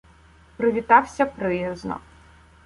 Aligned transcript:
Привітався 0.55 1.25
приязно: 1.25 1.99